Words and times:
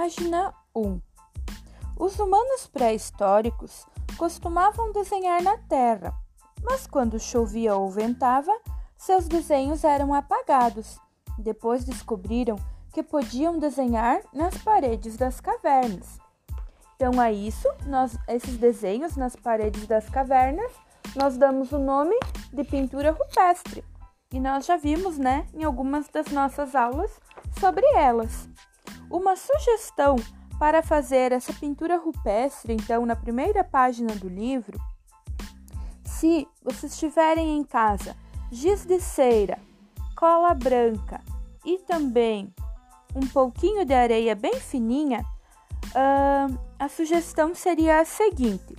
Página 0.00 0.54
1 0.74 0.98
Os 1.98 2.18
humanos 2.18 2.66
pré-históricos 2.66 3.86
costumavam 4.16 4.92
desenhar 4.92 5.42
na 5.42 5.58
terra, 5.58 6.14
mas 6.62 6.86
quando 6.86 7.20
chovia 7.20 7.76
ou 7.76 7.90
ventava, 7.90 8.50
seus 8.96 9.28
desenhos 9.28 9.84
eram 9.84 10.14
apagados. 10.14 10.98
Depois 11.36 11.84
descobriram 11.84 12.56
que 12.94 13.02
podiam 13.02 13.58
desenhar 13.58 14.22
nas 14.32 14.56
paredes 14.56 15.18
das 15.18 15.38
cavernas. 15.38 16.18
Então, 16.96 17.20
a 17.20 17.30
isso, 17.30 17.68
nós, 17.84 18.16
esses 18.26 18.56
desenhos 18.56 19.16
nas 19.16 19.36
paredes 19.36 19.86
das 19.86 20.08
cavernas, 20.08 20.72
nós 21.14 21.36
damos 21.36 21.72
o 21.72 21.78
nome 21.78 22.18
de 22.50 22.64
pintura 22.64 23.12
rupestre. 23.12 23.84
E 24.32 24.40
nós 24.40 24.64
já 24.64 24.78
vimos, 24.78 25.18
né, 25.18 25.46
em 25.52 25.62
algumas 25.62 26.08
das 26.08 26.28
nossas 26.28 26.74
aulas 26.74 27.20
sobre 27.60 27.84
elas. 27.94 28.48
Uma 29.10 29.34
sugestão 29.34 30.16
para 30.58 30.82
fazer 30.82 31.32
essa 31.32 31.52
pintura 31.52 31.96
rupestre, 31.96 32.72
então, 32.72 33.04
na 33.04 33.16
primeira 33.16 33.64
página 33.64 34.14
do 34.14 34.28
livro, 34.28 34.78
se 36.04 36.46
vocês 36.62 36.98
tiverem 36.98 37.56
em 37.56 37.64
casa 37.64 38.14
giz 38.52 38.84
de 38.84 39.00
cera, 39.00 39.58
cola 40.14 40.52
branca 40.54 41.20
e 41.64 41.78
também 41.78 42.54
um 43.14 43.26
pouquinho 43.26 43.84
de 43.84 43.94
areia 43.94 44.34
bem 44.34 44.54
fininha, 44.54 45.24
uh, 45.88 46.58
a 46.78 46.88
sugestão 46.88 47.54
seria 47.54 48.00
a 48.00 48.04
seguinte: 48.04 48.76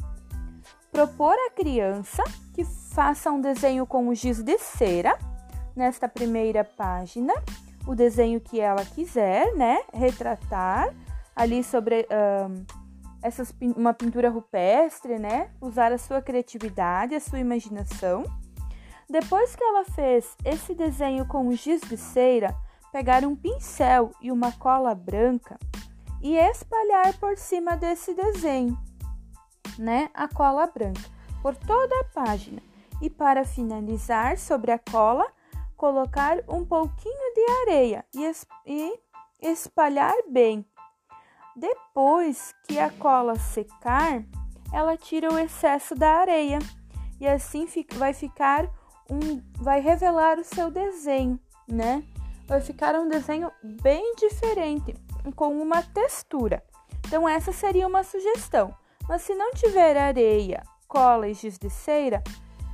propor 0.92 1.34
à 1.48 1.50
criança 1.52 2.24
que 2.54 2.64
faça 2.64 3.32
um 3.32 3.42
desenho 3.42 3.86
com 3.86 4.08
o 4.08 4.16
giz 4.16 4.44
de 4.44 4.58
cera 4.60 5.18
nesta 5.76 6.08
primeira 6.08 6.64
página, 6.64 7.34
o 7.86 7.96
desenho 7.96 8.40
que 8.40 8.60
ela 8.60 8.86
quiser, 8.86 9.54
né? 9.56 9.82
Retratar 9.94 10.94
ali 11.36 11.64
sobre 11.64 12.02
uh, 12.02 12.66
essas, 13.22 13.54
uma 13.62 13.94
pintura 13.94 14.30
rupestre, 14.30 15.18
né? 15.18 15.50
Usar 15.60 15.92
a 15.92 15.98
sua 15.98 16.22
criatividade, 16.22 17.16
a 17.16 17.20
sua 17.20 17.40
imaginação. 17.40 18.24
Depois 19.10 19.56
que 19.56 19.64
ela 19.64 19.84
fez 19.84 20.36
esse 20.46 20.74
desenho 20.74 21.26
com 21.26 21.52
giz 21.54 21.82
de 21.82 21.98
cera, 21.98 22.56
pegar 22.92 23.26
um 23.26 23.36
pincel 23.36 24.12
e 24.22 24.32
uma 24.32 24.52
cola 24.52 24.96
branca 24.96 25.60
e 26.22 26.36
espalhar 26.38 27.18
por 27.20 27.38
cima 27.38 27.76
desse 27.76 28.14
desenho, 28.14 28.78
né? 29.78 30.10
A 30.14 30.28
cola 30.28 30.68
branca 30.68 31.02
por 31.42 31.56
toda 31.56 31.94
a 32.00 32.04
página. 32.06 32.62
E 33.02 33.10
para 33.10 33.44
finalizar, 33.44 34.38
sobre 34.38 34.72
a 34.72 34.80
cola, 34.80 35.26
colocar 35.76 36.38
um 36.48 36.64
pouquinho 36.64 37.21
de 37.34 37.52
areia 37.62 38.06
e, 38.14 38.26
es 38.26 38.48
espalhar 39.42 40.16
bem. 40.30 40.66
Depois 41.56 42.54
que 42.68 42.80
a 42.80 42.90
cola 42.90 43.36
secar, 43.36 44.24
ela 44.72 44.96
tira 44.96 45.34
o 45.34 45.38
excesso 45.38 45.96
da 45.96 46.10
areia 46.18 46.60
e 47.20 47.28
assim 47.28 47.68
vai 47.96 48.14
ficar 48.14 48.70
um, 49.10 49.42
vai 49.58 49.82
revelar 49.82 50.40
o 50.40 50.44
seu 50.44 50.72
desenho, 50.72 51.40
né? 51.68 52.04
Vai 52.48 52.62
ficar 52.62 52.96
um 52.96 53.08
desenho 53.08 53.52
bem 53.62 54.16
diferente, 54.16 54.96
com 55.36 55.62
uma 55.62 55.84
textura. 55.84 56.64
Então 57.06 57.28
essa 57.28 57.52
seria 57.52 57.88
uma 57.88 58.04
sugestão. 58.04 58.74
Mas 59.08 59.24
se 59.24 59.36
não 59.36 59.52
tiver 59.52 59.98
areia, 59.98 60.64
cola 60.88 61.28
e 61.28 61.34
giz 61.34 61.58
de 61.58 61.70
cera, 61.70 62.24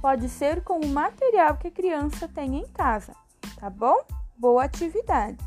pode 0.02 0.30
ser 0.30 0.64
com 0.64 0.80
o 0.80 0.88
material 0.88 1.58
que 1.58 1.68
a 1.68 1.72
criança 1.72 2.28
tem 2.28 2.58
em 2.58 2.68
casa, 2.68 3.16
tá 3.60 3.70
bom? 3.70 3.98
Boa 4.38 4.66
atividade! 4.66 5.38